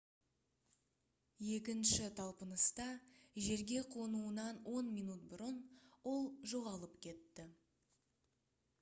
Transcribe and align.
екінші 1.57 2.07
талпыныста 2.21 2.87
жерге 3.49 3.83
қонуынан 3.93 4.59
он 4.79 4.91
минут 4.97 5.31
бұрын 5.35 5.63
ол 6.17 6.29
жоғалып 6.55 7.01
кетті 7.09 7.51